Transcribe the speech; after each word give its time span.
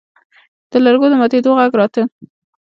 د 0.71 0.73
لرګو 0.85 1.05
د 1.11 1.13
ماتېدو 1.19 1.51
غږ 1.59 1.71
راته. 1.79 2.01